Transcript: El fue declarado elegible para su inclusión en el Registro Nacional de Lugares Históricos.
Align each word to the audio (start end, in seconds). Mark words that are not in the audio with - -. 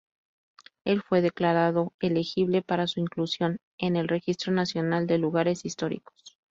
El 0.83 1.03
fue 1.03 1.21
declarado 1.21 1.93
elegible 1.99 2.63
para 2.63 2.87
su 2.87 2.99
inclusión 2.99 3.59
en 3.77 3.95
el 3.95 4.07
Registro 4.07 4.51
Nacional 4.51 5.05
de 5.05 5.19
Lugares 5.19 5.63
Históricos. 5.63 6.39